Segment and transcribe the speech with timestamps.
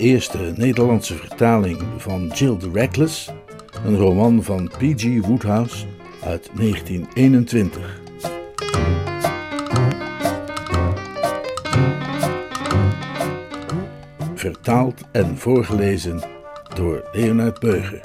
[0.00, 3.30] Eerste Nederlandse vertaling van Jill the Reckless,
[3.84, 5.26] een roman van P.G.
[5.26, 5.86] Woodhouse
[6.22, 8.00] uit 1921.
[14.34, 16.22] Vertaald en voorgelezen
[16.74, 18.00] door Leonard Beuger.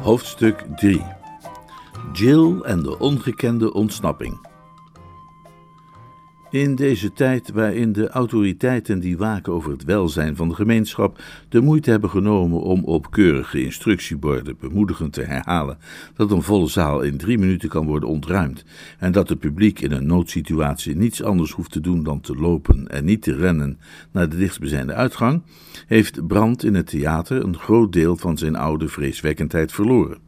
[0.00, 1.02] Hoofdstuk 3
[2.12, 4.47] Jill en de ongekende ontsnapping.
[6.50, 11.60] In deze tijd waarin de autoriteiten die waken over het welzijn van de gemeenschap de
[11.60, 15.78] moeite hebben genomen om op keurige instructieborden bemoedigend te herhalen
[16.14, 18.64] dat een volle zaal in drie minuten kan worden ontruimd
[18.98, 22.88] en dat het publiek in een noodsituatie niets anders hoeft te doen dan te lopen
[22.88, 23.78] en niet te rennen
[24.12, 25.42] naar de dichtstbijzijnde uitgang,
[25.86, 30.27] heeft Brandt in het theater een groot deel van zijn oude vreeswekkendheid verloren.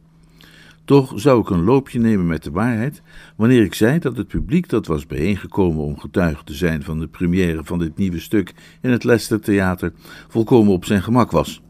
[0.85, 3.01] Toch zou ik een loopje nemen met de waarheid
[3.35, 7.07] wanneer ik zei dat het publiek dat was bijeengekomen om getuige te zijn van de
[7.07, 9.93] première van dit nieuwe stuk in het Leicester Theater
[10.27, 11.61] volkomen op zijn gemak was.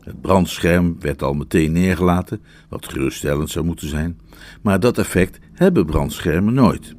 [0.00, 4.20] Het brandscherm werd al meteen neergelaten, wat geruststellend zou moeten zijn,
[4.62, 6.94] maar dat effect hebben brandschermen nooit.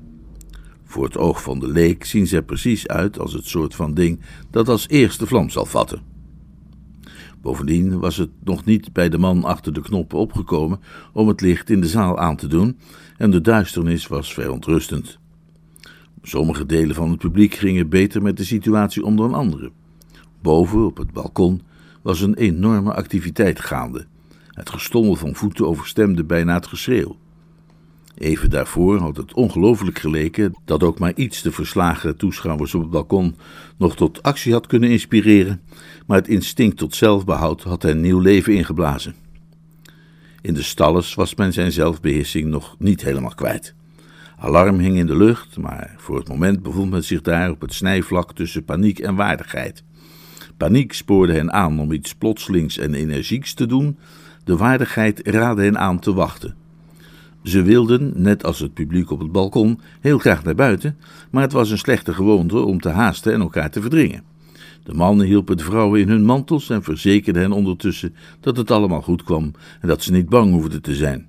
[0.84, 4.20] Voor het oog van de leek zien ze precies uit als het soort van ding
[4.50, 6.15] dat als eerste vlam zal vatten.
[7.46, 10.80] Bovendien was het nog niet bij de man achter de knoppen opgekomen
[11.14, 12.78] om het licht in de zaal aan te doen,
[13.18, 15.20] en de duisternis was verontrustend.
[16.22, 19.72] Sommige delen van het publiek gingen beter met de situatie om dan andere.
[20.42, 21.62] Boven, op het balkon,
[22.02, 24.06] was een enorme activiteit gaande.
[24.48, 27.18] Het gestommel van voeten overstemde bijna het geschreeuw.
[28.18, 32.90] Even daarvoor had het ongelooflijk geleken dat ook maar iets de verslagen toeschouwers op het
[32.90, 33.36] balkon
[33.78, 35.62] nog tot actie had kunnen inspireren,
[36.08, 39.16] maar het instinct tot zelfbehoud had hen nieuw leven ingeblazen.
[40.42, 43.76] In de stalles was men zijn zelfbeheersing nog niet helemaal kwijt.
[44.38, 47.74] Alarm hing in de lucht, maar voor het moment bevond men zich daar op het
[47.74, 49.84] snijvlak tussen paniek en waardigheid.
[50.58, 53.98] Paniek spoorde hen aan om iets plotselings en energieks te doen,
[54.44, 56.56] de waardigheid raadde hen aan te wachten.
[57.46, 60.98] Ze wilden, net als het publiek op het balkon, heel graag naar buiten,
[61.30, 64.24] maar het was een slechte gewoonte om te haasten en elkaar te verdringen.
[64.84, 69.02] De mannen hielpen de vrouwen in hun mantels en verzekerden hen ondertussen dat het allemaal
[69.02, 69.52] goed kwam
[69.82, 71.28] en dat ze niet bang hoefden te zijn.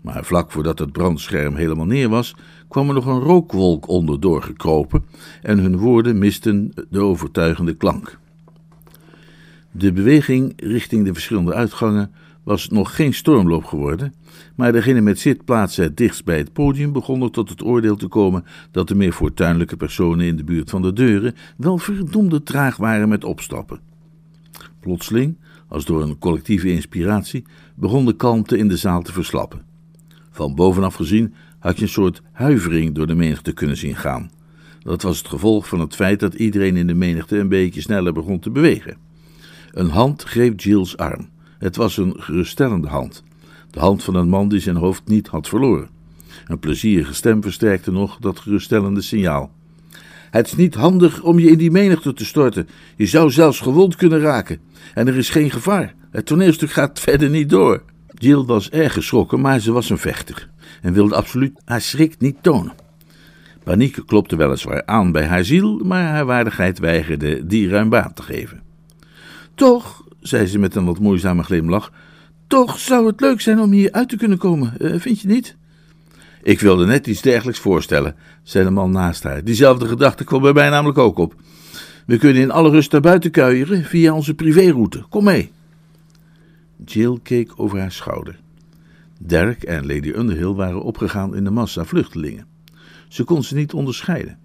[0.00, 2.34] Maar vlak voordat het brandscherm helemaal neer was,
[2.68, 5.04] kwam er nog een rookwolk onder doorgekropen
[5.42, 8.18] en hun woorden misten de overtuigende klank.
[9.70, 12.10] De beweging richting de verschillende uitgangen
[12.48, 14.14] was nog geen stormloop geworden,
[14.54, 18.44] maar degene met zitplaatsen het dichtst bij het podium begonnen tot het oordeel te komen
[18.70, 23.08] dat de meer fortuinlijke personen in de buurt van de deuren wel verdomde traag waren
[23.08, 23.80] met opstappen.
[24.80, 25.38] Plotseling,
[25.68, 27.44] als door een collectieve inspiratie,
[27.74, 29.64] begon de kalmte in de zaal te verslappen.
[30.30, 34.30] Van bovenaf gezien had je een soort huivering door de menigte kunnen zien gaan.
[34.78, 38.12] Dat was het gevolg van het feit dat iedereen in de menigte een beetje sneller
[38.12, 38.96] begon te bewegen.
[39.72, 41.28] Een hand greep Jill's arm.
[41.58, 43.22] Het was een geruststellende hand.
[43.70, 45.88] De hand van een man die zijn hoofd niet had verloren.
[46.46, 49.50] Een plezierige stem versterkte nog dat geruststellende signaal.
[50.30, 52.68] Het is niet handig om je in die menigte te storten.
[52.96, 54.58] Je zou zelfs gewond kunnen raken.
[54.94, 55.94] En er is geen gevaar.
[56.10, 57.82] Het toneelstuk gaat verder niet door.
[58.14, 60.48] Jill was erg geschrokken, maar ze was een vechter
[60.82, 62.72] en wilde absoluut haar schrik niet tonen.
[63.64, 68.22] Paniek klopte weliswaar aan bij haar ziel, maar haar waardigheid weigerde die ruim baan te
[68.22, 68.62] geven.
[69.54, 71.92] Toch, zei ze met een wat moeizame glimlach,
[72.46, 75.56] toch zou het leuk zijn om hier uit te kunnen komen, uh, vind je niet?
[76.42, 79.44] Ik wilde net iets dergelijks voorstellen, zei de man naast haar.
[79.44, 81.34] Diezelfde gedachte kwam bij mij namelijk ook op.
[82.06, 85.04] We kunnen in alle rust naar buiten kuieren via onze privéroute.
[85.08, 85.50] Kom mee.
[86.84, 88.38] Jill keek over haar schouder.
[89.18, 92.46] Dirk en Lady Underhill waren opgegaan in de massa vluchtelingen.
[93.08, 94.38] Ze kon ze niet onderscheiden.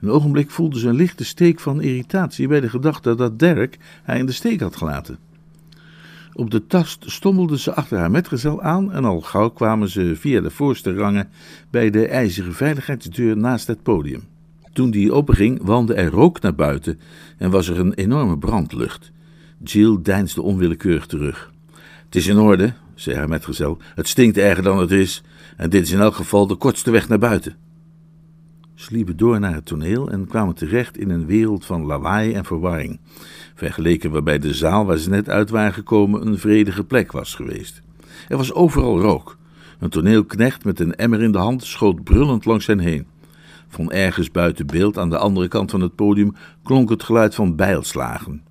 [0.00, 4.18] Een ogenblik voelde ze een lichte steek van irritatie bij de gedachte dat Dirk haar
[4.18, 5.18] in de steek had gelaten.
[6.32, 10.40] Op de tast stommelde ze achter haar metgezel aan en al gauw kwamen ze via
[10.40, 11.28] de voorste rangen
[11.70, 14.22] bij de ijzeren veiligheidsdeur naast het podium.
[14.72, 17.00] Toen die openging, wandde er rook naar buiten
[17.38, 19.12] en was er een enorme brandlucht.
[19.62, 21.52] Jill deinsde onwillekeurig terug.
[22.04, 23.78] Het is in orde, zei haar metgezel.
[23.94, 25.22] Het stinkt erger dan het is,
[25.56, 27.56] en dit is in elk geval de kortste weg naar buiten.
[28.76, 32.44] Ze liepen door naar het toneel en kwamen terecht in een wereld van lawaai en
[32.44, 32.98] verwarring,
[33.54, 37.82] vergeleken waarbij de zaal waar ze net uit waren gekomen een vredige plek was geweest.
[38.28, 39.36] Er was overal rook.
[39.78, 43.06] Een toneelknecht met een emmer in de hand schoot brullend langs hen heen.
[43.68, 47.56] Van ergens buiten beeld aan de andere kant van het podium klonk het geluid van
[47.56, 48.42] bijlslagen.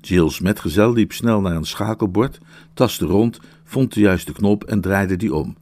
[0.00, 2.38] Jill's metgezel liep snel naar een schakelbord,
[2.74, 5.56] tastte rond, vond de juiste knop en draaide die om.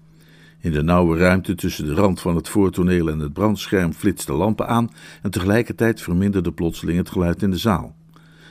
[0.60, 4.68] In de nauwe ruimte tussen de rand van het voortoneel en het brandscherm flitsten lampen
[4.68, 4.90] aan
[5.22, 7.96] en tegelijkertijd verminderde plotseling het geluid in de zaal.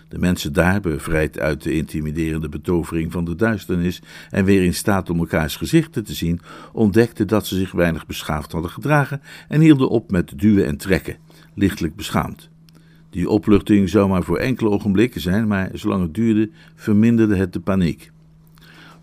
[0.07, 5.09] De mensen daar, bevrijd uit de intimiderende betovering van de duisternis en weer in staat
[5.09, 6.39] om elkaars gezichten te zien,
[6.74, 11.18] ontdekten dat ze zich weinig beschaafd hadden gedragen en hielden op met duwen en trekken,
[11.53, 12.50] lichtelijk beschaamd.
[13.10, 17.60] Die opluchting zou maar voor enkele ogenblikken zijn, maar zolang het duurde, verminderde het de
[17.60, 18.12] paniek.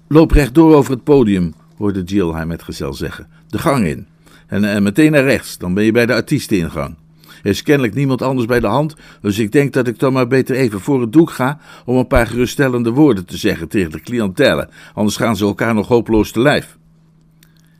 [0.08, 3.28] Loop rechtdoor over het podium, hoorde Jill haar metgezel zeggen.
[3.48, 4.06] De gang in.
[4.46, 6.96] En, en meteen naar rechts, dan ben je bij de artiesteningang.
[7.42, 10.26] Er is kennelijk niemand anders bij de hand, dus ik denk dat ik dan maar
[10.26, 14.00] beter even voor het doek ga om een paar geruststellende woorden te zeggen tegen de
[14.00, 16.78] cliëntele, anders gaan ze elkaar nog hopeloos te lijf.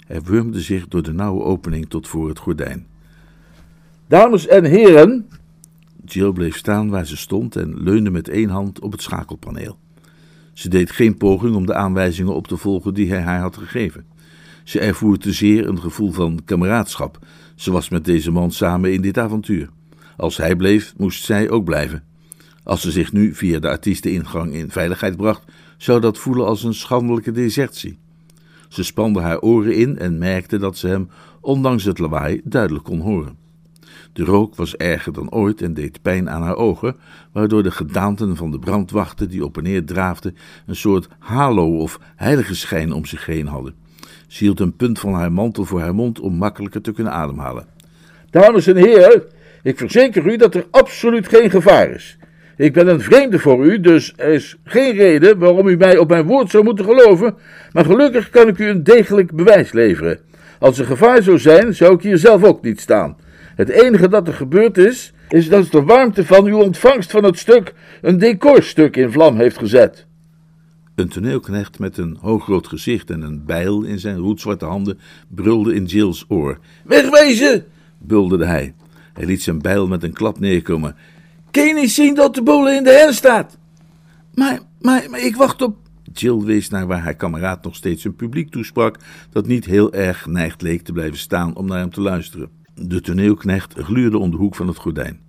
[0.07, 2.87] Hij wurmde zich door de nauwe opening tot voor het gordijn.
[4.07, 5.29] Dames en heren!
[6.05, 9.79] Jill bleef staan waar ze stond en leunde met één hand op het schakelpaneel.
[10.55, 14.05] Ze deed geen poging om de aanwijzingen op te volgen die hij haar had gegeven.
[14.65, 17.19] Ze ervoer te zeer een gevoel van kameraadschap.
[17.55, 19.69] Ze was met deze man samen in dit avontuur.
[20.17, 22.05] Als hij bleef, moest zij ook blijven.
[22.63, 25.43] Als ze zich nu via de artiesteningang in veiligheid bracht,
[25.77, 27.99] zou dat voelen als een schandelijke desertie.
[28.69, 31.09] Ze spande haar oren in en merkte dat ze hem,
[31.41, 33.44] ondanks het lawaai, duidelijk kon horen.
[34.15, 36.97] De rook was erger dan ooit en deed pijn aan haar ogen,
[37.33, 42.01] waardoor de gedaanten van de brandwachten die op en neer draafden een soort halo of
[42.17, 43.75] heilige schijn om zich heen hadden.
[44.27, 47.67] Ze hield een punt van haar mantel voor haar mond om makkelijker te kunnen ademhalen.
[48.31, 49.23] Dames en heren,
[49.63, 52.19] ik verzeker u dat er absoluut geen gevaar is.
[52.57, 56.09] Ik ben een vreemde voor u, dus er is geen reden waarom u mij op
[56.09, 57.35] mijn woord zou moeten geloven,
[57.73, 60.19] maar gelukkig kan ik u een degelijk bewijs leveren.
[60.59, 63.17] Als er gevaar zou zijn, zou ik hier zelf ook niet staan.
[63.55, 67.39] Het enige dat er gebeurd is, is dat de warmte van uw ontvangst van het
[67.39, 70.07] stuk een decorstuk in vlam heeft gezet.
[70.95, 74.99] Een toneelknecht met een hoogrood gezicht en een bijl in zijn roetzwarte handen
[75.29, 76.59] brulde in Jill's oor.
[76.85, 77.65] Wegwezen!
[77.99, 78.75] bulderde hij.
[79.13, 80.97] Hij liet zijn bijl met een klap neerkomen.
[81.51, 83.59] Kun je niet zien dat de boel in de her staat?
[84.35, 85.77] Maar, maar, maar ik wacht op.
[86.13, 88.99] Jill wees naar waar haar kameraad nog steeds een publiek toesprak
[89.31, 92.51] dat niet heel erg geneigd leek te blijven staan om naar hem te luisteren.
[92.75, 95.21] De toneelknecht gluurde om de hoek van het gordijn.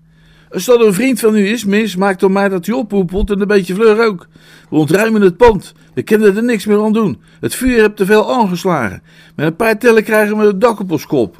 [0.49, 3.41] Als dat een vriend van u is, mis, maak dan maar dat hij oppoepelt en
[3.41, 4.27] een beetje vleur ook.
[4.69, 5.73] We ontruimen het pand.
[5.93, 7.21] We kunnen er niks meer aan doen.
[7.39, 9.01] Het vuur heeft te veel aangeslagen.
[9.35, 11.37] Met een paar tellen krijgen we het dak op ons kop.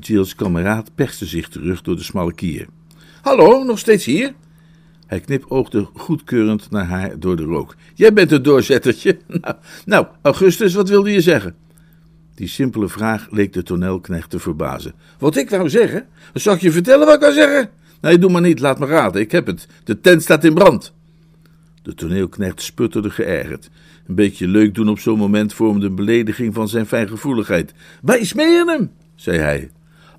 [0.00, 2.66] Jill's kameraad perste zich terug door de smalle kier.
[3.22, 4.34] Hallo, nog steeds hier?
[5.06, 7.74] Hij knipoogde goedkeurend naar haar door de rook.
[7.94, 9.18] Jij bent het doorzettertje.
[9.40, 11.54] Nou, nou, Augustus, wat wilde je zeggen?
[12.38, 14.94] Die simpele vraag leek de toneelknecht te verbazen.
[15.18, 16.06] Wat ik wou zeggen?
[16.34, 17.70] Zal ik je vertellen wat ik wou zeggen?
[18.00, 19.66] Nee, doe maar niet, laat me raden, ik heb het.
[19.84, 20.92] De tent staat in brand.
[21.82, 23.70] De toneelknecht sputterde geërgerd.
[24.06, 27.72] Een beetje leuk doen op zo'n moment vormde een belediging van zijn fijngevoeligheid.
[28.02, 29.70] Wij smeren hem, zei hij.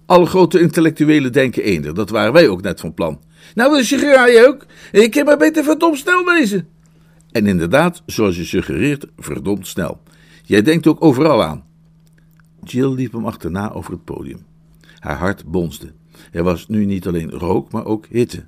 [0.05, 3.20] Alle grote intellectuelen denken eender, dat waren wij ook net van plan.
[3.55, 4.65] Nou, wil je ook?
[4.91, 6.67] Ik heb maar beter verdomd snel wezen.
[7.32, 10.01] En inderdaad, zoals je suggereert, verdomd snel.
[10.44, 11.67] Jij denkt ook overal aan.
[12.63, 14.46] Jill liep hem achterna over het podium.
[15.00, 15.94] Haar hart bonsde.
[16.32, 18.46] Er was nu niet alleen rook, maar ook hitte.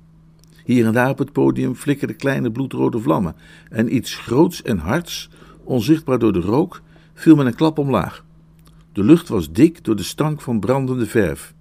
[0.64, 3.36] Hier en daar op het podium flikkerden kleine bloedrode vlammen
[3.70, 5.30] en iets groots en hards,
[5.64, 6.82] onzichtbaar door de rook,
[7.14, 8.24] viel met een klap omlaag.
[8.92, 11.54] De lucht was dik door de stank van brandende verf.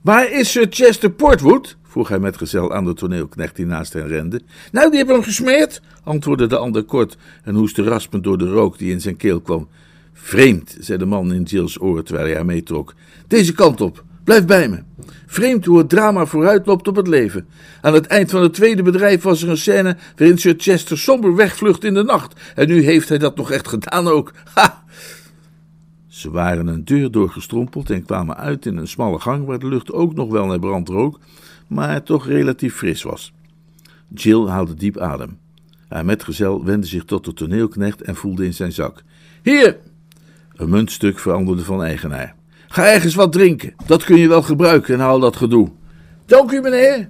[0.00, 1.76] Waar is Sir Chester Portwood?
[1.82, 4.40] vroeg hij met gezel aan de toneelknecht die naast hen rende.
[4.72, 8.78] Nou, die hebben hem gesmeerd, antwoordde de ander kort en hoestte raspend door de rook
[8.78, 9.68] die in zijn keel kwam.
[10.14, 12.94] Vreemd, zei de man in Jill's oor terwijl hij haar meetrok.
[13.26, 14.82] Deze kant op, blijf bij me.
[15.26, 17.46] Vreemd hoe het drama vooruitloopt op het leven.
[17.80, 21.34] Aan het eind van het tweede bedrijf was er een scène waarin Sir Chester somber
[21.34, 22.40] wegvlucht in de nacht.
[22.54, 24.32] En nu heeft hij dat nog echt gedaan ook.
[24.54, 24.84] Ha!
[26.06, 29.92] Ze waren een deur doorgestrompeld en kwamen uit in een smalle gang waar de lucht
[29.92, 31.20] ook nog wel naar brand rook,
[31.66, 33.32] maar toch relatief fris was.
[34.08, 35.38] Jill haalde diep adem.
[35.88, 39.02] Haar metgezel wendde zich tot de toneelknecht en voelde in zijn zak.
[39.42, 39.76] Hier,
[40.56, 42.34] een muntstuk veranderde van eigenaar.
[42.68, 45.70] Ga ergens wat drinken, dat kun je wel gebruiken en haal dat gedoe.
[46.26, 47.08] Dank u, meneer.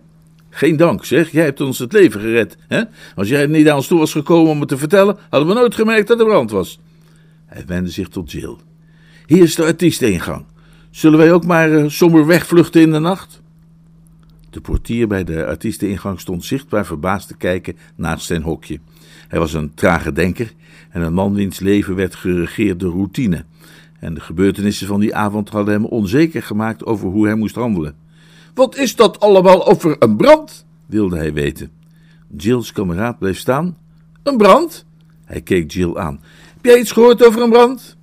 [0.50, 1.30] Geen dank, zeg.
[1.30, 2.56] Jij hebt ons het leven gered.
[2.68, 2.82] Hè?
[3.14, 5.74] Als jij niet aan ons toe was gekomen om het te vertellen, hadden we nooit
[5.74, 6.80] gemerkt dat er brand was.
[7.46, 8.56] Hij wendde zich tot Jill.
[9.26, 10.44] Hier is de artiesteningang.
[10.90, 13.42] Zullen wij ook maar uh, somber wegvluchten in de nacht?
[14.50, 18.80] De portier bij de artiesteningang stond zichtbaar verbaasd te kijken naast zijn hokje.
[19.34, 20.52] Hij was een trage denker
[20.90, 23.44] en een man wiens leven werd geregeerd door routine.
[24.00, 27.94] En de gebeurtenissen van die avond hadden hem onzeker gemaakt over hoe hij moest handelen.
[28.54, 30.66] Wat is dat allemaal over een brand?
[30.86, 31.70] wilde hij weten.
[32.36, 33.76] Jill's kameraad bleef staan.
[34.22, 34.84] Een brand?
[35.24, 36.20] Hij keek Jill aan.
[36.54, 37.96] Heb jij iets gehoord over een brand?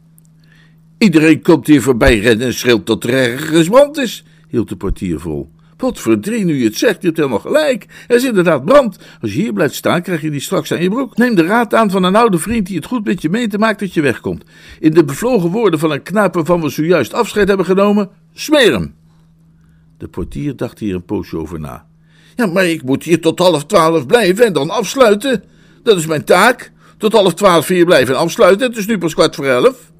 [0.97, 5.19] Iedereen komt hier voorbij rennen en schreeuwt dat er ergens brand is, hield de portier
[5.19, 5.51] vol.
[5.81, 7.85] Wat verdrie, nu je het zegt, je hebt helemaal gelijk.
[8.07, 8.97] Er is inderdaad brand.
[9.21, 11.17] Als je hier blijft staan, krijg je die straks aan je broek.
[11.17, 13.57] Neem de raad aan van een oude vriend die het goed met je meent te
[13.57, 14.43] maakt dat je wegkomt.
[14.79, 18.95] In de bevlogen woorden van een knaap waarvan we zojuist afscheid hebben genomen, smeer hem.
[19.97, 21.85] De portier dacht hier een poosje over na.
[22.35, 25.43] Ja, maar ik moet hier tot half twaalf blijven en dan afsluiten.
[25.83, 26.71] Dat is mijn taak.
[26.97, 28.67] Tot half twaalf hier blijven en afsluiten.
[28.67, 29.91] Het is nu pas kwart voor elf.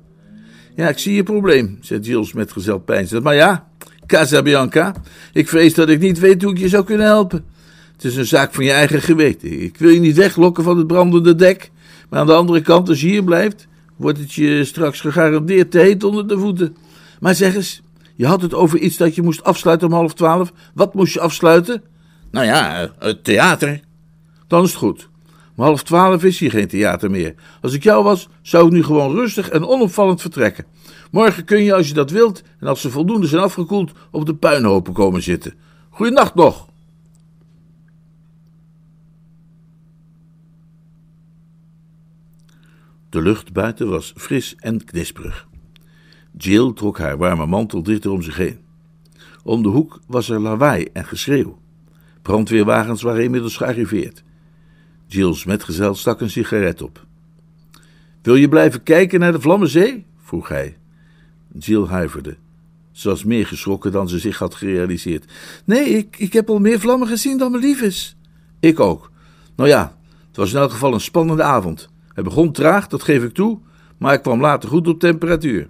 [0.76, 2.84] Ja, ik zie je probleem, zei Jules met gezel.
[3.22, 3.71] Maar ja,
[4.12, 4.94] Casabianca,
[5.34, 7.46] ik vrees dat ik niet weet hoe ik je zou kunnen helpen.
[7.94, 9.62] Het is een zaak van je eigen geweten.
[9.62, 11.72] Ik wil je niet weglokken van het brandende dek.
[12.10, 15.80] Maar aan de andere kant, als je hier blijft, wordt het je straks gegarandeerd te
[15.80, 16.76] heet onder de voeten.
[17.20, 17.82] Maar zeg eens,
[18.16, 20.54] je had het over iets dat je moest afsluiten om half twaalf.
[20.74, 21.84] Wat moest je afsluiten?
[22.32, 23.80] Nou ja, het theater.
[24.48, 25.10] Dan is het goed.
[25.62, 27.36] Half twaalf is hier geen theater meer.
[27.62, 30.66] Als ik jou was, zou ik nu gewoon rustig en onopvallend vertrekken.
[31.12, 34.36] Morgen kun je, als je dat wilt, en als ze voldoende zijn afgekoeld, op de
[34.36, 35.54] puinhopen komen zitten.
[35.90, 36.70] Goeienacht nog.
[43.10, 45.48] De lucht buiten was fris en knisperig.
[46.38, 48.60] Jill trok haar warme mantel dichter om zich heen.
[49.44, 51.60] Om de hoek was er lawaai en geschreeuw.
[52.22, 54.24] Brandweerwagens waren inmiddels gearriveerd.
[55.14, 57.06] Jill's metgezel stak een sigaret op.
[58.22, 60.06] Wil je blijven kijken naar de Vlammenzee?
[60.24, 60.78] vroeg hij.
[61.58, 62.38] Jill huiverde.
[62.92, 65.32] Ze was meer geschrokken dan ze zich had gerealiseerd.
[65.66, 68.16] Nee, ik, ik heb al meer vlammen gezien dan me lief is.
[68.60, 69.12] Ik ook.
[69.56, 71.90] Nou ja, het was in elk geval een spannende avond.
[72.14, 73.60] Het begon traag, dat geef ik toe,
[73.98, 75.68] maar ik kwam later goed op temperatuur.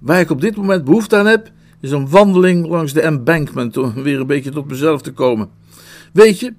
[0.00, 1.50] Waar ik op dit moment behoefte aan heb,
[1.80, 5.48] is een wandeling langs de embankment om weer een beetje tot mezelf te komen.
[6.12, 6.54] Weet je,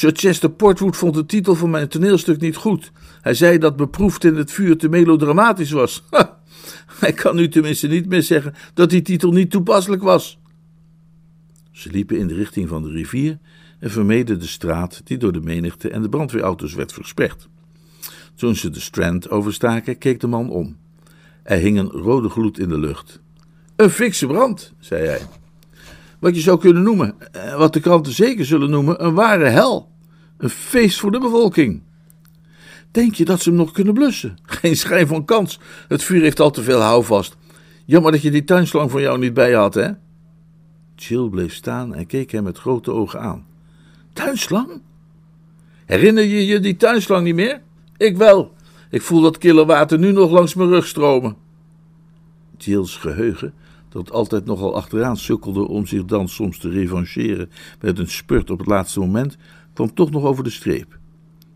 [0.00, 2.92] Chester Portwood vond de titel van mijn toneelstuk niet goed.
[3.20, 6.04] Hij zei dat beproefd in het vuur te melodramatisch was.
[7.00, 10.38] Hij kan nu tenminste niet meer zeggen dat die titel niet toepasselijk was.
[11.70, 13.38] Ze liepen in de richting van de rivier
[13.78, 17.48] en vermeden de straat die door de menigte en de brandweerauto's werd versperd.
[18.34, 20.76] Toen ze de Strand overstaken, keek de man om.
[21.42, 23.20] Er hing een rode gloed in de lucht.
[23.76, 25.20] Een fikse brand, zei hij.
[26.18, 29.90] Wat je zou kunnen noemen, eh, wat de kranten zeker zullen noemen, een ware hel.
[30.36, 31.82] Een feest voor de bevolking.
[32.90, 34.38] Denk je dat ze hem nog kunnen blussen?
[34.60, 35.60] Geen schijn van kans.
[35.88, 37.36] Het vuur heeft al te veel houvast.
[37.84, 39.90] Jammer dat je die tuinslang van jou niet bij had, hè?
[40.96, 43.46] Jill bleef staan en keek hem met grote ogen aan.
[44.12, 44.82] Tuinslang?
[45.84, 47.60] Herinner je je die tuinslang niet meer?
[47.96, 48.52] Ik wel.
[48.90, 51.36] Ik voel dat kille water nu nog langs mijn rug stromen.
[52.56, 53.54] Jill's geheugen,
[53.88, 58.58] dat altijd nogal achteraan sukkelde om zich dan soms te revancheren met een spurt op
[58.58, 59.36] het laatste moment,
[59.72, 60.98] kwam toch nog over de streep.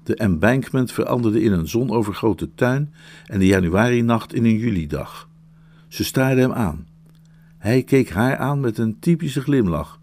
[0.03, 2.95] De embankment veranderde in een zonovergrote tuin
[3.27, 5.29] en de januarinacht in een julidag.
[5.89, 6.87] Ze staarde hem aan.
[7.59, 10.01] Hij keek haar aan met een typische glimlach.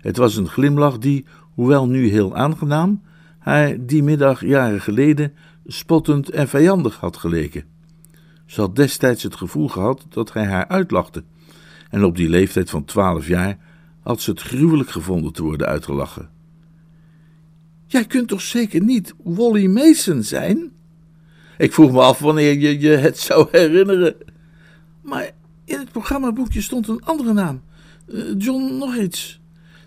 [0.00, 3.02] Het was een glimlach die, hoewel nu heel aangenaam,
[3.38, 5.32] haar die middag jaren geleden
[5.66, 7.64] spottend en vijandig had geleken.
[8.46, 11.24] Ze had destijds het gevoel gehad dat hij haar uitlachte,
[11.90, 13.58] en op die leeftijd van twaalf jaar
[14.02, 16.30] had ze het gruwelijk gevonden te worden uitgelachen.
[17.86, 20.72] Jij kunt toch zeker niet Wally Mason zijn?
[21.58, 24.14] Ik vroeg me af wanneer je je het zou herinneren.
[25.02, 25.30] Maar
[25.64, 27.62] in het programmaboekje stond een andere naam.
[28.12, 29.40] Eh, John nog iets.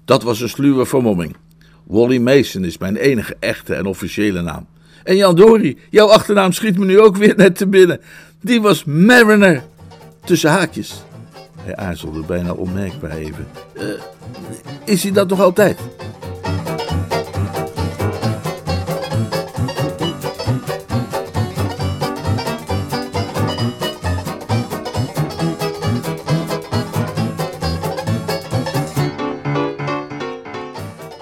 [0.05, 1.36] Dat was een sluwe vermomming.
[1.83, 4.67] Wally Mason is mijn enige echte en officiële naam.
[5.03, 8.00] En Jan Dory, jouw achternaam schiet me nu ook weer net te binnen.
[8.41, 9.63] Die was Mariner.
[10.25, 11.03] Tussen haakjes.
[11.63, 13.48] Hij aarzelde bijna onmerkbaar even.
[13.74, 14.01] Uh,
[14.86, 15.79] is hij dat nog altijd?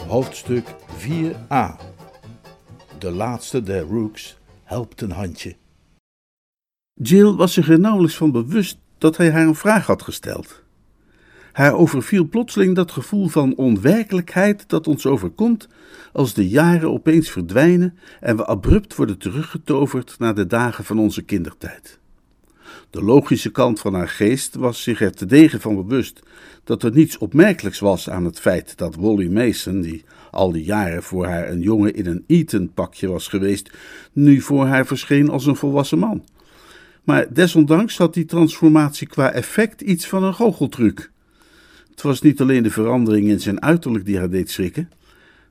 [0.07, 0.65] Hoofdstuk
[0.97, 1.75] 4a
[2.99, 5.55] De laatste der Rooks helpt een handje.
[6.93, 10.63] Jill was zich er nauwelijks van bewust dat hij haar een vraag had gesteld.
[11.51, 15.67] Haar overviel plotseling dat gevoel van onwerkelijkheid dat ons overkomt
[16.13, 21.21] als de jaren opeens verdwijnen en we abrupt worden teruggetoverd naar de dagen van onze
[21.21, 21.99] kindertijd.
[22.89, 26.19] De logische kant van haar geest was zich er te degen van bewust
[26.63, 31.03] dat er niets opmerkelijks was aan het feit dat Wally Mason, die al die jaren
[31.03, 33.71] voor haar een jongen in een Eton-pakje was geweest,
[34.13, 36.23] nu voor haar verscheen als een volwassen man.
[37.03, 41.11] Maar desondanks had die transformatie qua effect iets van een goocheltruc.
[41.89, 44.89] Het was niet alleen de verandering in zijn uiterlijk die haar deed schrikken,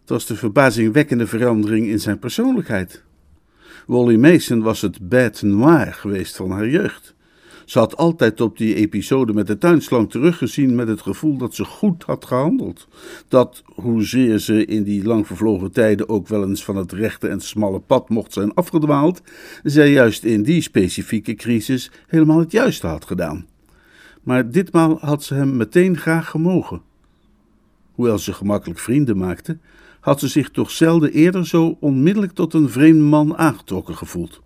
[0.01, 3.03] het was de verbazingwekkende verandering in zijn persoonlijkheid.
[3.87, 7.15] Wally Mason was het bête noir geweest van haar jeugd.
[7.71, 11.65] Ze had altijd op die episode met de tuinslang teruggezien met het gevoel dat ze
[11.65, 12.89] goed had gehandeld.
[13.29, 17.41] Dat, hoezeer ze in die lang vervlogen tijden ook wel eens van het rechte en
[17.41, 19.23] smalle pad mocht zijn afgedwaald,
[19.63, 23.47] zij juist in die specifieke crisis helemaal het juiste had gedaan.
[24.23, 26.83] Maar ditmaal had ze hem meteen graag gemogen.
[27.93, 29.59] Hoewel ze gemakkelijk vrienden maakte,
[30.01, 34.41] had ze zich toch zelden eerder zo onmiddellijk tot een vreemd man aangetrokken gevoeld.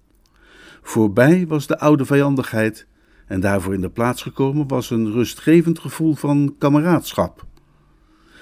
[0.83, 2.87] Voorbij was de oude vijandigheid
[3.27, 7.47] en daarvoor in de plaats gekomen was een rustgevend gevoel van kameraadschap.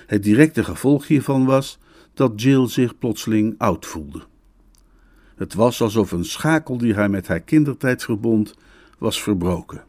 [0.06, 1.78] Het directe gevolg hiervan was
[2.14, 4.22] dat Jill zich plotseling oud voelde.
[5.36, 8.54] Het was alsof een schakel die haar met haar kindertijd verbond,
[8.98, 9.84] was verbroken.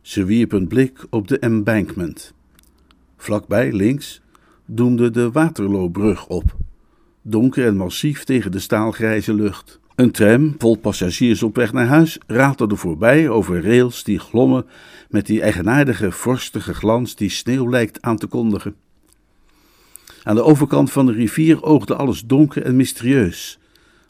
[0.00, 2.34] Ze wierp een blik op de embankment.
[3.16, 4.20] Vlakbij, links,
[4.64, 6.56] doemde de Waterloobrug op,
[7.22, 9.80] donker en massief tegen de staalgrijze lucht.
[9.98, 14.66] Een tram vol passagiers op weg naar huis ratelde voorbij over rails die glommen
[15.08, 18.74] met die eigenaardige vorstige glans die sneeuw lijkt aan te kondigen.
[20.22, 23.58] Aan de overkant van de rivier oogde alles donker en mysterieus,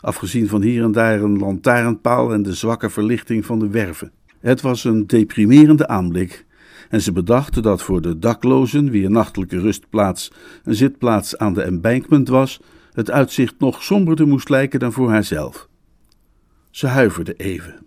[0.01, 4.13] afgezien van hier en daar een lantaarnpaal en de zwakke verlichting van de werven.
[4.41, 6.47] Het was een deprimerende aanblik,
[6.89, 10.33] en ze bedachten dat voor de daklozen, wier nachtelijke rustplaats
[10.65, 12.61] een zitplaats aan de embankment was,
[12.93, 15.69] het uitzicht nog somberder moest lijken dan voor haarzelf.
[16.79, 17.87] Ze huiverde even.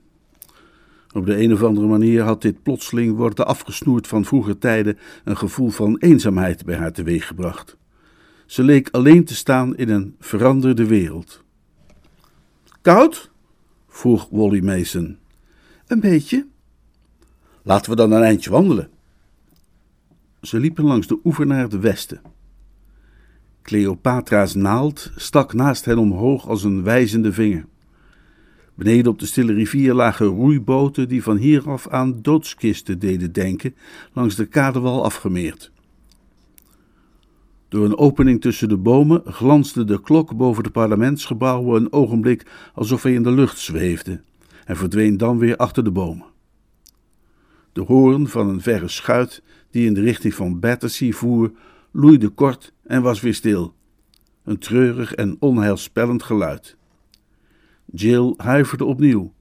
[1.14, 5.38] Op de een of andere manier had dit plotseling worden afgesnoerd van vroeger tijden een
[5.38, 7.78] gevoel van eenzaamheid bij haar teweeggebracht.
[8.46, 11.44] Ze leek alleen te staan in een veranderde wereld.
[12.82, 13.32] Koud?
[13.88, 15.18] vroeg Wally Mason.
[15.88, 16.48] Een beetje.
[17.64, 18.90] Laten we dan een eindje wandelen.
[20.42, 22.22] Ze liepen langs de oever naar het westen.
[23.62, 27.66] Cleopatra's naald stak naast hen omhoog als een wijzende vinger.
[28.82, 33.76] Beneden op de stille rivier lagen roeiboten die van hieraf aan doodskisten deden denken,
[34.14, 35.72] langs de kadewal afgemeerd.
[37.68, 43.04] Door een opening tussen de bomen glansde de klok boven de parlementsgebouwen een ogenblik alsof
[43.04, 44.22] hij in de lucht zweefde,
[44.66, 46.28] en verdween dan weer achter de bomen.
[47.74, 51.52] De hoorn van een verre schuit die in de richting van Battersea voer,
[51.92, 53.74] loeide kort en was weer stil.
[54.44, 56.80] Een treurig en onheilspellend geluid.
[57.92, 59.34] Jill huiverde opnieuw.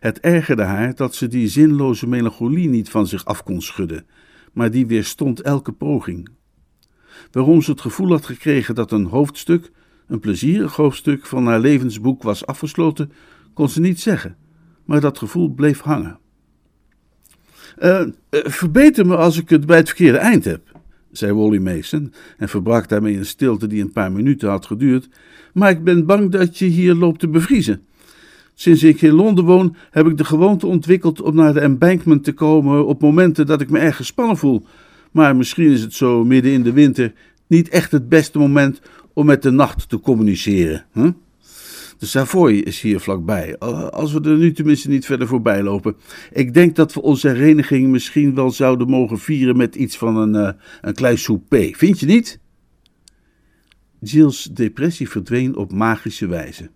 [0.00, 4.06] Het ergerde haar dat ze die zinloze melancholie niet van zich af kon schudden,
[4.52, 6.28] maar die weerstond elke poging.
[7.30, 9.70] Waarom ze het gevoel had gekregen dat een hoofdstuk,
[10.06, 13.12] een plezierig hoofdstuk van haar levensboek was afgesloten,
[13.54, 14.36] kon ze niet zeggen,
[14.84, 16.18] maar dat gevoel bleef hangen.
[17.78, 20.80] Uh, verbeter me als ik het bij het verkeerde eind heb,
[21.12, 25.08] zei Wally Mason en verbrak daarmee een stilte die een paar minuten had geduurd,
[25.52, 27.86] maar ik ben bang dat je hier loopt te bevriezen.
[28.60, 32.32] Sinds ik in Londen woon, heb ik de gewoonte ontwikkeld om naar de embankment te
[32.32, 34.66] komen op momenten dat ik me erg gespannen voel.
[35.12, 37.12] Maar misschien is het zo midden in de winter
[37.46, 38.80] niet echt het beste moment
[39.12, 40.84] om met de nacht te communiceren.
[40.92, 41.10] Hè?
[41.98, 43.58] De Savoy is hier vlakbij,
[43.90, 45.96] als we er nu tenminste niet verder voorbij lopen.
[46.32, 50.34] Ik denk dat we onze hereniging misschien wel zouden mogen vieren met iets van een,
[50.34, 51.74] uh, een klein souper.
[51.76, 52.40] Vind je niet?
[54.00, 56.70] Jill's depressie verdween op magische wijze.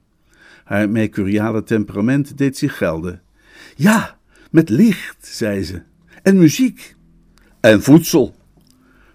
[0.72, 3.22] Haar mercuriale temperament deed zich gelden.
[3.76, 4.18] Ja,
[4.50, 5.82] met licht, zei ze.
[6.22, 6.96] En muziek.
[7.60, 8.34] En voedsel.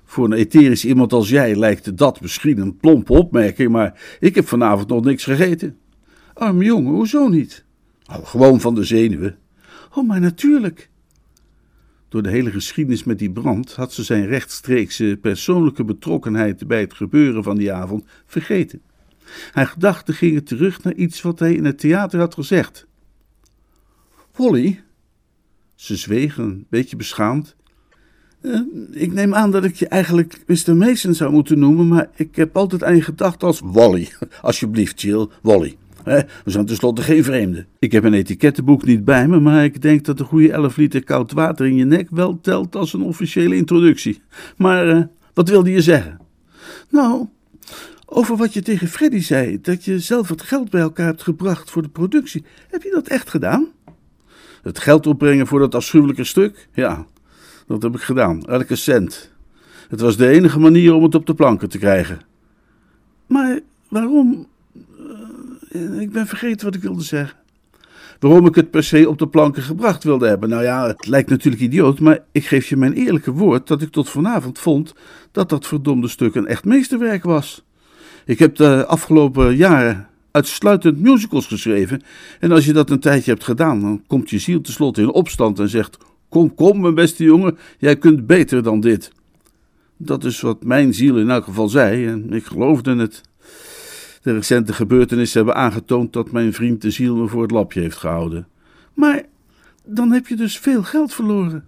[0.06, 4.48] Voor een etherisch iemand als jij lijkt dat misschien een plompe opmerking, maar ik heb
[4.48, 5.78] vanavond nog niks gegeten.
[6.34, 7.66] Arm jongen, hoezo niet?
[8.10, 9.38] Oh, gewoon van de zenuwen.
[9.94, 10.90] Oh, maar natuurlijk.
[12.10, 16.94] Door de hele geschiedenis met die brand had ze zijn rechtstreekse persoonlijke betrokkenheid bij het
[16.94, 18.82] gebeuren van die avond vergeten.
[19.52, 22.88] Haar gedachten gingen terug naar iets wat hij in het theater had gezegd.
[24.32, 24.84] Polly?
[25.76, 27.56] Ze zweeg een beetje beschaamd.
[28.42, 28.62] Uh,
[28.92, 30.76] ik neem aan dat ik je eigenlijk Mr.
[30.76, 34.10] Mason zou moeten noemen, maar ik heb altijd aan je gedacht als Wally.
[34.42, 35.78] Alsjeblieft, Jill, Wally.
[36.04, 36.20] Hè?
[36.44, 37.68] We zijn tenslotte geen vreemden.
[37.80, 41.04] Ik heb een etikettenboek niet bij me, maar ik denk dat een goede 11 liter
[41.04, 44.22] koud water in je nek wel telt als een officiële introductie.
[44.58, 46.20] Maar uh, wat wilde je zeggen?
[46.90, 47.28] Nou,
[48.10, 51.72] over wat je tegen Freddy zei, dat je zelf het geld bij elkaar hebt gebracht
[51.72, 52.46] voor de productie.
[52.70, 53.68] Heb je dat echt gedaan?
[54.62, 56.68] Het geld opbrengen voor dat afschuwelijke stuk?
[56.74, 57.06] Ja,
[57.68, 58.46] dat heb ik gedaan.
[58.46, 59.32] Elke cent.
[59.90, 62.20] Het was de enige manier om het op de planken te krijgen.
[63.28, 64.48] Maar waarom?
[65.72, 67.38] Uh, ik ben vergeten wat ik wilde zeggen.
[68.20, 70.50] Waarom ik het per se op de planken gebracht wilde hebben.
[70.50, 73.90] Nou ja, het lijkt natuurlijk idioot, maar ik geef je mijn eerlijke woord dat ik
[73.90, 74.94] tot vanavond vond
[75.32, 77.66] dat dat verdomde stuk een echt meesterwerk was.
[78.28, 82.02] Ik heb de afgelopen jaren uitsluitend musicals geschreven.
[82.40, 85.60] En als je dat een tijdje hebt gedaan, dan komt je ziel tenslotte in opstand
[85.60, 85.98] en zegt:
[86.30, 89.12] Kom, kom, mijn beste jongen, jij kunt beter dan dit.
[89.98, 93.22] Dat is wat mijn ziel in elk geval zei en ik geloofde het.
[94.22, 97.98] De recente gebeurtenissen hebben aangetoond dat mijn vriend de ziel me voor het lapje heeft
[97.98, 98.48] gehouden.
[98.94, 99.24] Maar
[99.86, 101.66] dan heb je dus veel geld verloren.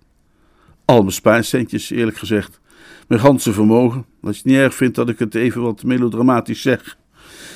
[0.85, 2.59] Al mijn spaarcentjes, eerlijk gezegd.
[3.09, 4.05] Mijn ganse vermogen.
[4.21, 6.97] Als je het niet erg vindt dat ik het even wat melodramatisch zeg.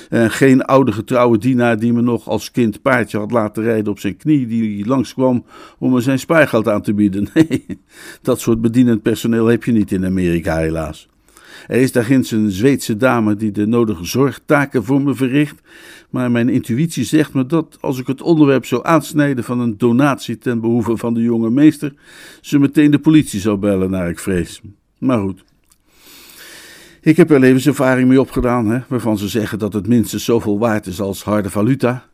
[0.08, 3.98] En geen oude getrouwe dienaar die me nog als kind paardje had laten rijden op
[3.98, 5.44] zijn knie, die langskwam
[5.78, 7.28] om me zijn spaargeld aan te bieden.
[7.34, 7.66] Nee,
[8.22, 11.08] dat soort bedienend personeel heb je niet in Amerika helaas.
[11.66, 15.60] Er is daar ginds een Zweedse dame die de nodige zorgtaken voor me verricht.
[16.10, 20.38] Maar mijn intuïtie zegt me dat als ik het onderwerp zou aansnijden van een donatie
[20.38, 21.94] ten behoeve van de jonge meester,
[22.40, 24.60] ze meteen de politie zou bellen naar ik vrees.
[24.98, 25.44] Maar goed.
[27.00, 30.86] Ik heb er levenservaring mee opgedaan, hè, waarvan ze zeggen dat het minstens zoveel waard
[30.86, 32.08] is als harde valuta.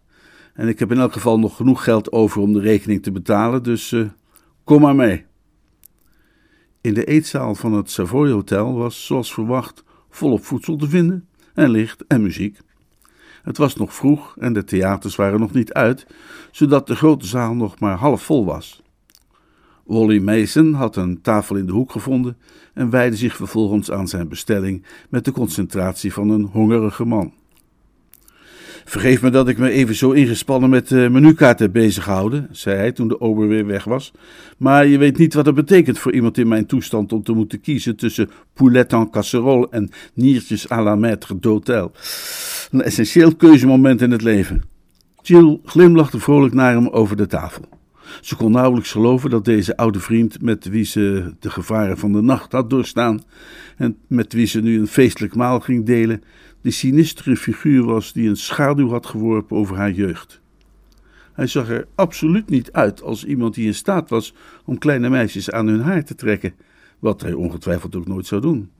[0.55, 3.62] En ik heb in elk geval nog genoeg geld over om de rekening te betalen,
[3.62, 4.09] dus uh,
[4.64, 5.25] kom maar mee.
[6.81, 11.71] In de eetzaal van het Savoy Hotel was, zoals verwacht, volop voedsel te vinden en
[11.71, 12.59] licht en muziek.
[13.43, 16.07] Het was nog vroeg en de theaters waren nog niet uit,
[16.51, 18.83] zodat de grote zaal nog maar half vol was.
[19.90, 22.37] Wally Mason had een tafel in de hoek gevonden
[22.74, 27.33] en wijde zich vervolgens aan zijn bestelling met de concentratie van een hongerige man.
[28.85, 32.92] Vergeef me dat ik me even zo ingespannen met de menukaart heb bezighouden, zei hij
[32.92, 34.12] toen de ober weer weg was.
[34.57, 37.61] Maar je weet niet wat het betekent voor iemand in mijn toestand om te moeten
[37.61, 41.92] kiezen tussen poulet en casserole en niertjes à la maître d'hôtel.
[42.70, 44.62] Een essentieel keuzemoment in het leven.
[45.22, 47.80] Jill glimlachte vrolijk naar hem over de tafel.
[48.20, 52.20] Ze kon nauwelijks geloven dat deze oude vriend, met wie ze de gevaren van de
[52.20, 53.23] nacht had doorstaan
[53.77, 56.23] en met wie ze nu een feestelijk maal ging delen,
[56.61, 60.40] de sinistere figuur was die een schaduw had geworpen over haar jeugd.
[61.33, 65.51] Hij zag er absoluut niet uit als iemand die in staat was om kleine meisjes
[65.51, 66.55] aan hun haar te trekken,
[66.99, 68.70] wat hij ongetwijfeld ook nooit zou doen.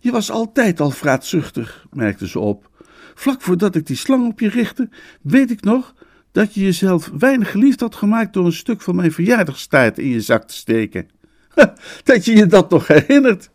[0.00, 2.70] Je was altijd al vraatzuchtig, merkte ze op.
[3.14, 4.88] Vlak voordat ik die slang op je richtte,
[5.22, 5.94] weet ik nog
[6.32, 10.20] dat je jezelf weinig geliefd had gemaakt door een stuk van mijn verjaardagstaart in je
[10.20, 11.08] zak te steken.
[12.04, 13.50] dat je je dat nog herinnert.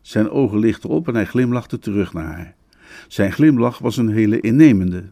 [0.00, 2.54] Zijn ogen lichten op en hij glimlachte terug naar haar.
[3.08, 5.04] Zijn glimlach was een hele innemende.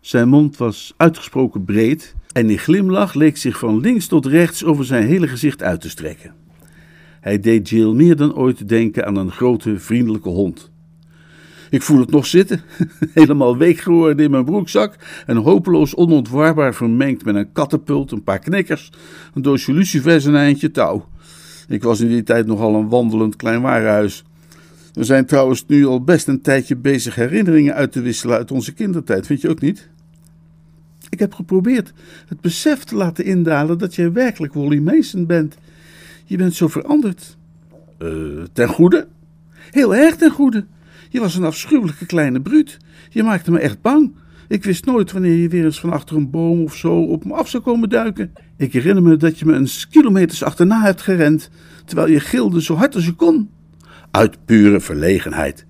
[0.00, 4.84] Zijn mond was uitgesproken breed en die glimlach leek zich van links tot rechts over
[4.84, 6.34] zijn hele gezicht uit te strekken.
[7.20, 10.70] Hij deed Jill meer dan ooit denken aan een grote, vriendelijke hond.
[11.70, 12.60] Ik voel het nog zitten,
[13.14, 18.38] helemaal week geworden in mijn broekzak en hopeloos onontwarbaar vermengd met een kattenpult, een paar
[18.38, 18.92] knikkers,
[19.34, 21.08] een doosje lucifers en een eindje touw.
[21.68, 24.24] Ik was in die tijd nogal een wandelend klein warenhuis.
[24.92, 28.72] We zijn trouwens nu al best een tijdje bezig herinneringen uit te wisselen uit onze
[28.72, 29.88] kindertijd, vind je ook niet?
[31.08, 31.92] Ik heb geprobeerd
[32.28, 35.56] het besef te laten indalen dat jij werkelijk Wally Mason bent.
[36.24, 37.36] Je bent zo veranderd.
[37.98, 39.06] Uh, ten goede?
[39.70, 40.66] Heel erg ten goede.
[41.08, 42.78] Je was een afschuwelijke kleine bruut.
[43.08, 44.14] Je maakte me echt bang.
[44.48, 47.32] Ik wist nooit wanneer je weer eens van achter een boom of zo op me
[47.34, 48.32] af zou komen duiken.
[48.56, 51.50] Ik herinner me dat je me eens kilometers achterna hebt gerend,
[51.84, 53.50] terwijl je gilde zo hard als je kon.
[54.10, 55.66] Uit pure verlegenheid.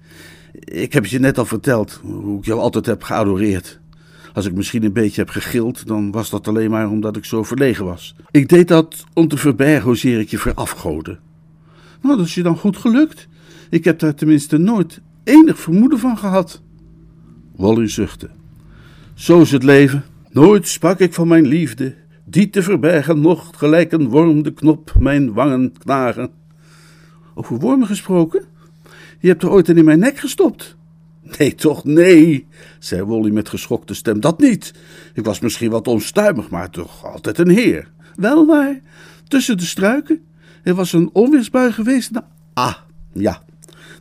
[0.53, 3.81] Ik heb je net al verteld, hoe ik jou altijd heb geadoreerd.
[4.33, 7.42] Als ik misschien een beetje heb gegild, dan was dat alleen maar omdat ik zo
[7.42, 8.14] verlegen was.
[8.31, 11.18] Ik deed dat om te verbergen hoezeer ik je verafgoden.
[12.03, 13.29] Nou, dat is je dan goed gelukt.
[13.70, 16.62] Ik heb daar tenminste nooit enig vermoeden van gehad.
[17.57, 18.29] Wally zuchtte.
[19.15, 20.05] Zo is het leven.
[20.31, 24.93] Nooit sprak ik van mijn liefde, die te verbergen mocht, gelijk een worm de knop
[24.99, 26.31] mijn wangen knagen.
[27.35, 28.45] Over wormen gesproken?
[29.21, 30.77] Je hebt er ooit een in mijn nek gestopt.
[31.39, 32.47] Nee, toch nee,
[32.79, 34.21] zei Wally met geschokte stem.
[34.21, 34.75] Dat niet.
[35.15, 37.91] Ik was misschien wat onstuimig, maar toch altijd een heer.
[38.15, 38.81] Wel waar,
[39.29, 40.21] tussen de struiken.
[40.62, 42.11] Er was een onweersbui geweest.
[42.55, 42.75] ah,
[43.12, 43.43] ja,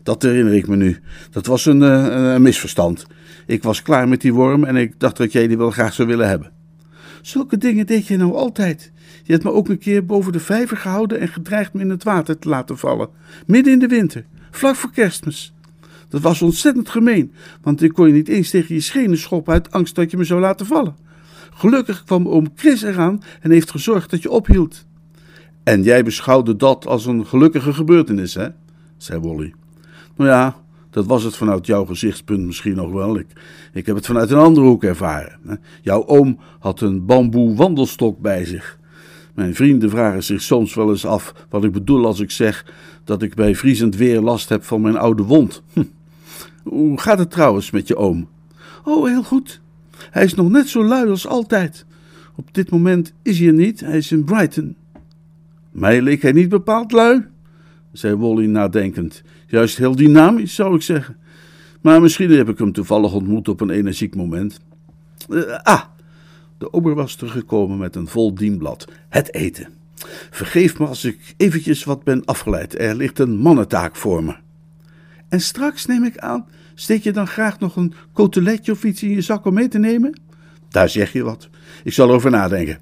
[0.05, 0.99] dat herinner ik me nu.
[1.31, 3.05] Dat was een, uh, een misverstand.
[3.45, 6.07] Ik was klaar met die worm en ik dacht dat jij die wel graag zou
[6.07, 6.51] willen hebben.
[7.21, 8.91] Zulke dingen deed je nou altijd.
[9.23, 12.03] Je hebt me ook een keer boven de vijver gehouden en gedreigd me in het
[12.03, 13.09] water te laten vallen.
[13.45, 15.53] Midden in de winter, vlak voor kerstmis.
[16.09, 19.71] Dat was ontzettend gemeen, want ik kon je niet eens tegen je schenen schoppen uit
[19.71, 20.95] angst dat je me zou laten vallen.
[21.53, 24.85] Gelukkig kwam oom Chris eraan en heeft gezorgd dat je ophield.
[25.63, 28.47] En jij beschouwde dat als een gelukkige gebeurtenis, hè?
[28.97, 29.53] zei Wally.
[30.15, 30.55] Nou ja,
[30.89, 33.19] dat was het vanuit jouw gezichtspunt misschien nog wel.
[33.73, 35.59] Ik, heb het vanuit een andere hoek ervaren.
[35.81, 38.79] Jouw oom had een bamboe wandelstok bij zich.
[39.33, 42.65] Mijn vrienden vragen zich soms wel eens af wat ik bedoel als ik zeg
[43.03, 45.63] dat ik bij vriezend weer last heb van mijn oude wond.
[45.73, 45.83] Hm.
[46.63, 48.27] Hoe gaat het trouwens met je oom?
[48.83, 49.61] Oh, heel goed.
[50.11, 51.85] Hij is nog net zo lui als altijd.
[52.35, 54.75] Op dit moment is hij er niet, hij is in Brighton.
[55.71, 57.25] Mij leek hij niet bepaald lui,
[57.97, 59.21] zei Wally nadenkend.
[59.47, 61.17] Juist heel dynamisch, zou ik zeggen.
[61.81, 64.59] Maar misschien heb ik hem toevallig ontmoet op een energiek moment.
[65.29, 65.81] Uh, ah,
[66.57, 68.87] de ober was teruggekomen met een vol dienblad.
[69.09, 69.67] Het eten.
[70.29, 72.79] Vergeef me als ik eventjes wat ben afgeleid.
[72.79, 74.35] Er ligt een mannentaak voor me.
[75.29, 79.09] En straks, neem ik aan, steek je dan graag nog een coteletje of iets in
[79.09, 80.19] je zak om mee te nemen?
[80.69, 81.49] Daar zeg je wat.
[81.83, 82.79] Ik zal erover nadenken.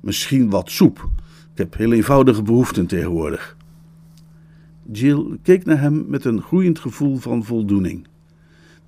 [0.00, 1.08] Misschien wat soep.
[1.52, 3.56] Ik heb heel eenvoudige behoeften tegenwoordig.
[4.92, 8.06] Jill keek naar hem met een groeiend gevoel van voldoening.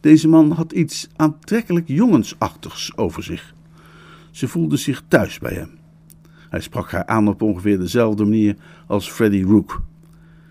[0.00, 3.54] Deze man had iets aantrekkelijk jongensachtigs over zich.
[4.30, 5.70] Ze voelde zich thuis bij hem.
[6.48, 9.82] Hij sprak haar aan op ongeveer dezelfde manier als Freddie Rook.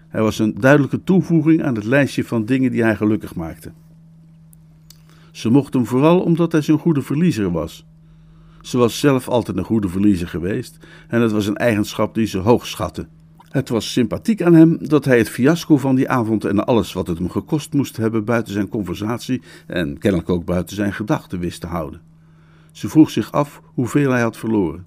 [0.08, 3.72] Hij was een duidelijke toevoeging aan het lijstje van dingen die hij gelukkig maakte.
[5.32, 7.86] Ze mocht hem vooral omdat hij zo'n goede verliezer was.
[8.62, 12.38] Ze was zelf altijd een goede verliezer geweest en het was een eigenschap die ze
[12.38, 13.08] hoog schatte.
[13.50, 17.08] Het was sympathiek aan hem dat hij het fiasco van die avond en alles wat
[17.08, 21.62] het hem gekost moest hebben buiten zijn conversatie en kennelijk ook buiten zijn gedachten wist
[21.62, 22.02] te houden.
[22.72, 24.86] Ze vroeg zich af hoeveel hij had verloren.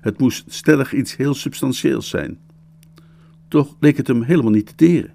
[0.00, 2.38] Het moest stellig iets heel substantieels zijn.
[3.48, 5.12] Toch leek het hem helemaal niet te deren.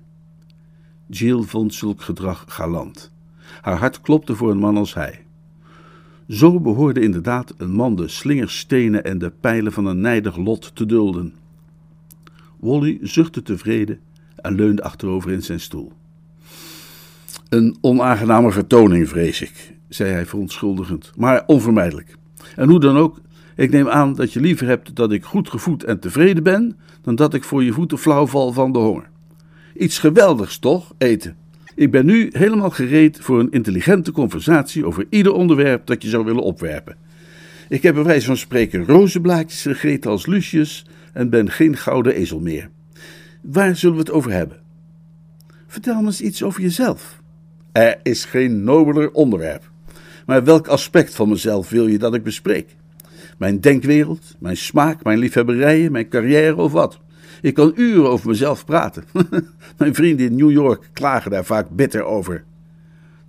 [1.07, 3.11] Jill vond zulk gedrag galant.
[3.61, 5.25] Haar hart klopte voor een man als hij.
[6.27, 10.85] Zo behoorde inderdaad een man de slingerstenen en de pijlen van een nijdig lot te
[10.85, 11.33] dulden.
[12.59, 13.99] Wally zuchtte tevreden
[14.35, 15.91] en leunde achterover in zijn stoel.
[17.49, 22.15] Een onaangename vertoning, vrees ik, zei hij verontschuldigend, maar onvermijdelijk.
[22.55, 23.21] En hoe dan ook,
[23.55, 27.15] ik neem aan dat je liever hebt dat ik goed gevoed en tevreden ben, dan
[27.15, 29.09] dat ik voor je voeten flauw val van de honger.
[29.77, 31.35] Iets geweldigs, toch, eten?
[31.75, 36.25] Ik ben nu helemaal gereed voor een intelligente conversatie over ieder onderwerp dat je zou
[36.25, 36.95] willen opwerpen.
[37.69, 40.85] Ik heb bij wijze van spreken rozenblaadjes gegeten als Lucius
[41.17, 42.69] en ben geen gouden ezel meer.
[43.41, 44.59] Waar zullen we het over hebben?
[45.67, 47.21] Vertel me eens iets over jezelf.
[47.71, 49.71] Er is geen nobeler onderwerp.
[50.25, 52.75] Maar welk aspect van mezelf wil je dat ik bespreek?
[53.37, 56.99] Mijn denkwereld, mijn smaak, mijn liefhebberijen, mijn carrière of wat?
[57.41, 59.03] Ik kan uren over mezelf praten.
[59.77, 62.43] mijn vrienden in New York klagen daar vaak bitter over.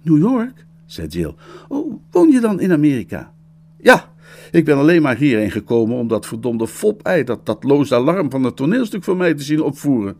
[0.03, 0.67] New York?
[0.87, 1.35] zei Jill.
[1.69, 3.33] Oh, woon je dan in Amerika?
[3.81, 4.13] Ja,
[4.51, 8.43] ik ben alleen maar hierheen gekomen om dat verdomde fop-ei, dat, dat loze alarm van
[8.43, 10.17] het toneelstuk voor mij te zien opvoeren.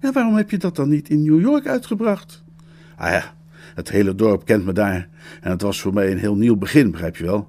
[0.00, 2.42] Ja, waarom heb je dat dan niet in New York uitgebracht?
[2.96, 3.34] Ah ja,
[3.74, 5.08] het hele dorp kent me daar
[5.40, 7.48] en het was voor mij een heel nieuw begin, begrijp je wel.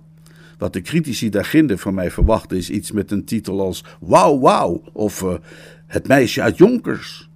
[0.57, 4.81] Wat de critici daarginder van mij verwachten is iets met een titel als Wauw, wauw
[4.93, 5.33] of uh,
[5.87, 7.29] Het meisje uit Jonkers.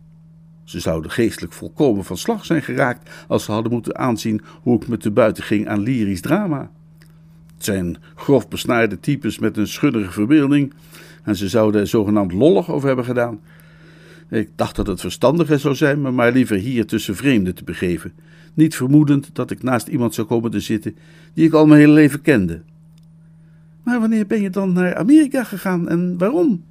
[0.63, 4.87] Ze zouden geestelijk volkomen van slag zijn geraakt als ze hadden moeten aanzien hoe ik
[4.87, 6.71] me te buiten ging aan lyrisch drama.
[7.55, 10.73] Het zijn grof besnaarde types met een schudderige verbeelding
[11.23, 13.39] en ze zouden er zogenaamd lollig over hebben gedaan.
[14.29, 18.13] Ik dacht dat het verstandiger zou zijn me maar liever hier tussen vreemden te begeven,
[18.53, 20.95] niet vermoedend dat ik naast iemand zou komen te zitten
[21.33, 22.61] die ik al mijn hele leven kende.
[23.83, 26.63] Maar wanneer ben je dan naar Amerika gegaan en waarom?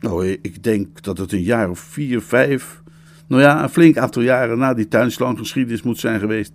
[0.00, 2.82] Nou, ik denk dat het een jaar of vier, vijf,
[3.26, 6.52] nou ja, een flink aantal jaren na die tuinslanggeschiedenis moet zijn geweest.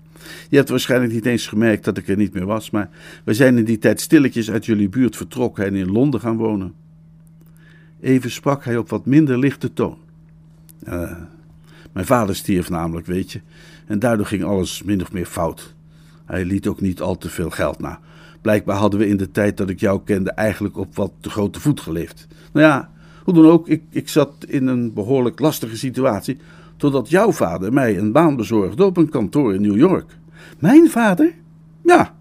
[0.49, 2.89] Je hebt waarschijnlijk niet eens gemerkt dat ik er niet meer was, maar
[3.23, 6.73] we zijn in die tijd stilletjes uit jullie buurt vertrokken en in Londen gaan wonen.
[8.01, 9.97] Even sprak hij op wat minder lichte toon.
[10.88, 11.12] Uh,
[11.91, 13.41] mijn vader stierf namelijk, weet je,
[13.86, 15.73] en daardoor ging alles min of meer fout.
[16.25, 17.99] Hij liet ook niet al te veel geld na.
[18.41, 21.60] Blijkbaar hadden we in de tijd dat ik jou kende eigenlijk op wat te grote
[21.60, 22.27] voet geleefd.
[22.51, 22.89] Nou ja,
[23.23, 26.38] hoe dan ook, ik, ik zat in een behoorlijk lastige situatie.
[26.79, 30.17] Totdat jouw vader mij een baan bezorgde op een kantoor in New York.
[30.59, 31.33] Mijn vader?
[31.83, 32.15] Ja.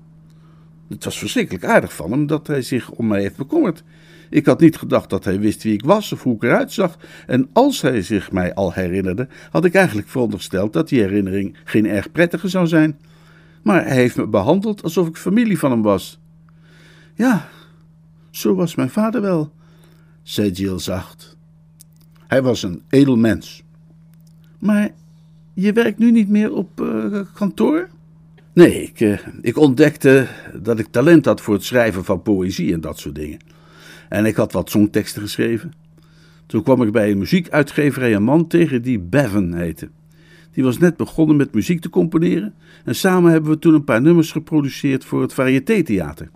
[0.89, 3.85] Het was verschrikkelijk aardig van hem dat hij zich om mij heeft bekommerd.
[4.31, 6.99] Ik had niet gedacht dat hij wist wie ik was of hoe ik eruit zag.
[7.27, 11.87] En als hij zich mij al herinnerde, had ik eigenlijk verondersteld dat die herinnering geen
[11.87, 12.99] erg prettige zou zijn.
[13.63, 16.21] Maar hij heeft me behandeld alsof ik familie van hem was.
[17.15, 17.49] Ja,
[18.31, 19.53] zo was mijn vader wel,
[20.23, 21.37] zei Jill zacht.
[22.27, 23.67] Hij was een edel mens.
[24.59, 24.91] Maar
[25.55, 27.89] je werkt nu niet meer op uh, kantoor?
[28.53, 32.81] Nee, ik, uh, ik ontdekte dat ik talent had voor het schrijven van poëzie en
[32.81, 33.39] dat soort dingen.
[34.09, 35.73] En ik had wat songteksten geschreven.
[36.47, 39.89] Toen kwam ik bij een muziekuitgeverij een man tegen die Bevan heette.
[40.53, 44.03] Die was net begonnen met muziek te componeren en samen hebben we toen een paar
[44.03, 46.31] nummers geproduceerd voor het Variété-theater.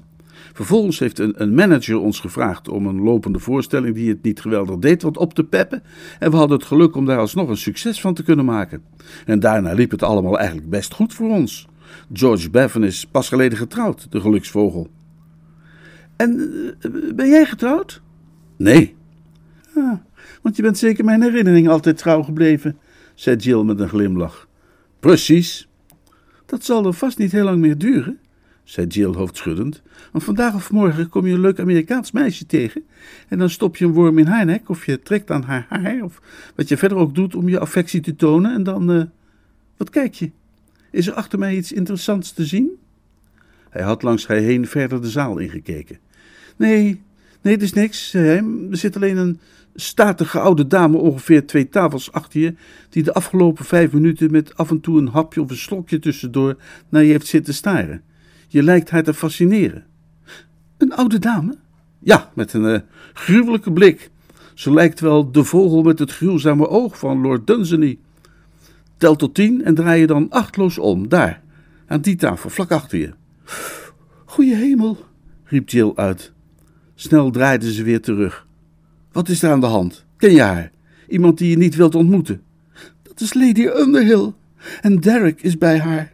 [0.52, 4.76] Vervolgens heeft een, een, manager ons gevraagd om een lopende voorstelling die het niet geweldig
[4.76, 5.82] deed wat op te peppen.
[6.18, 8.82] En we hadden het geluk om daar alsnog een succes van te kunnen maken.
[9.26, 11.68] En daarna liep het allemaal eigenlijk best goed voor ons.
[12.12, 14.88] George Bevan is pas geleden getrouwd, de geluksvogel.
[16.16, 18.02] En eh, ben jij getrouwd?
[18.56, 18.94] Nee.
[19.74, 19.98] Ah,
[20.42, 22.76] want je bent zeker mijn herinnering altijd trouw gebleven,
[23.14, 24.48] zei Jill met een glimlach.
[25.00, 25.68] Precies.
[26.46, 28.18] Dat zal er vast niet heel lang meer duren,
[28.72, 29.82] zei Jill hoofdschuddend.
[30.12, 32.84] Want vandaag of morgen kom je een leuk Amerikaans meisje tegen.
[33.28, 36.02] En dan stop je een worm in haar nek, of je trekt aan haar haar,
[36.02, 36.20] of
[36.54, 38.54] wat je verder ook doet om je affectie te tonen.
[38.54, 38.90] En dan.
[38.90, 39.02] Uh,
[39.76, 40.30] wat kijk je?
[40.90, 42.70] Is er achter mij iets interessants te zien?
[43.70, 45.98] Hij had langs hij heen verder de zaal ingekeken.
[46.56, 47.02] Nee,
[47.42, 48.44] nee, het is niks, zei hij.
[48.70, 49.40] Er zit alleen een
[49.74, 52.54] statige oude dame ongeveer twee tafels achter je,
[52.88, 56.56] die de afgelopen vijf minuten met af en toe een hapje of een slokje tussendoor
[56.88, 58.02] naar je heeft zitten staren.
[58.52, 59.84] Je lijkt haar te fascineren.
[60.76, 61.56] Een oude dame?
[61.98, 62.78] Ja, met een uh,
[63.12, 64.10] gruwelijke blik.
[64.54, 67.98] Ze lijkt wel de vogel met het gruwzame oog van Lord Dunsany.
[68.96, 71.42] Tel tot tien en draai je dan achtloos om, daar,
[71.86, 73.12] aan die tafel, vlak achter je.
[74.24, 74.98] Goeie hemel,
[75.44, 76.32] riep Jill uit.
[76.94, 78.46] Snel draaide ze weer terug.
[79.12, 80.04] Wat is er aan de hand?
[80.16, 80.70] Ken je haar?
[81.08, 82.42] Iemand die je niet wilt ontmoeten?
[83.02, 84.32] Dat is Lady Underhill.
[84.80, 86.12] En Derek is bij haar.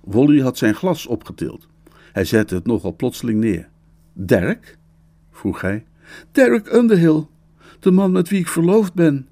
[0.00, 1.68] Wally had zijn glas opgetild.
[2.12, 3.68] Hij zette het nogal plotseling neer.
[4.12, 4.78] Derek?
[5.30, 5.84] vroeg hij.
[6.32, 7.26] Derek Underhill,
[7.80, 9.28] de man met wie ik verloofd ben.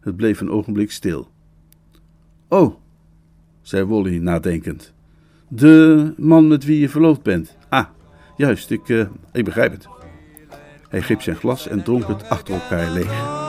[0.00, 1.30] Het bleef een ogenblik stil.
[2.48, 2.74] Oh,
[3.62, 4.92] zei Wally nadenkend.
[5.48, 7.56] De man met wie je verloofd bent.
[7.68, 7.86] Ah,
[8.36, 9.88] juist, ik, uh, ik begrijp het.
[10.88, 13.40] Hij greep zijn glas en dronk het achter elkaar leeg.